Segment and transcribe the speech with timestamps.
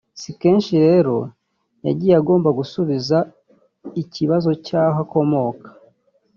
[0.21, 1.17] si kenshi rero
[1.85, 3.17] yagiye agomba gusubiza
[4.01, 5.67] ikibazo cy’aho akomoka